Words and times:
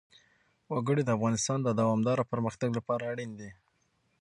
وګړي 0.73 1.03
د 1.05 1.09
افغانستان 1.17 1.59
د 1.63 1.69
دوامداره 1.79 2.29
پرمختګ 2.31 2.69
لپاره 2.79 3.09
اړین 3.11 3.31
دي. 3.39 3.49